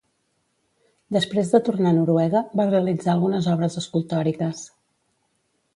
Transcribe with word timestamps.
Després 1.17 1.51
de 1.55 1.61
tornar 1.67 1.91
a 1.91 1.97
Noruega, 1.99 2.41
va 2.61 2.67
realitzar 2.71 3.13
algunes 3.15 3.53
obres 3.55 3.79
escultòriques. 3.85 4.65